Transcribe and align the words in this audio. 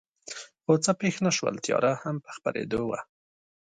خو 0.63 0.73
څه 0.83 0.91
پېښ 1.01 1.15
نه 1.25 1.31
شول، 1.37 1.55
تیاره 1.65 1.91
هم 2.03 2.15
په 2.25 2.29
خپرېدو 2.35 2.81
وه. 2.89 2.99